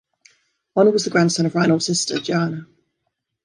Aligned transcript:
Arnold 0.75 0.93
was 0.95 1.03
the 1.03 1.11
grandson 1.11 1.45
of 1.45 1.53
Reinald's 1.53 1.85
sister, 1.85 2.17
Johanna. 2.17 2.65